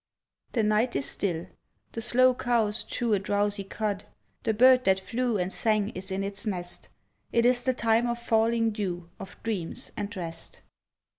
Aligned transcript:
The 0.53 0.63
night 0.63 0.95
is 0.95 1.05
still. 1.05 1.45
The 1.91 2.01
slow 2.01 2.33
cows 2.33 2.83
chew 2.83 3.13
A 3.13 3.19
drowsy 3.19 3.63
cud. 3.63 4.05
The 4.41 4.51
bird 4.55 4.83
that 4.85 4.99
flew 4.99 5.37
And 5.37 5.53
sang 5.53 5.89
is 5.89 6.09
in 6.11 6.23
its 6.23 6.43
nest. 6.47 6.89
It 7.31 7.45
is 7.45 7.61
the 7.61 7.75
time 7.75 8.07
of 8.07 8.17
falling 8.17 8.71
dew, 8.71 9.11
Of 9.19 9.37
dreams 9.43 9.91
and 9.95 10.11
rest. 10.17 10.61